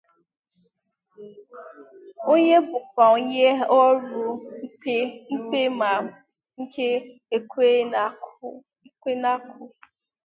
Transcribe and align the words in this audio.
onye 2.31 2.57
bụkwa 2.67 3.03
onye 3.15 3.47
ọrụ 3.81 4.23
ikpe 5.35 5.59
ma 5.79 5.91
nke 6.61 6.87
ekwe 7.37 7.67
na-akụ 9.19 9.65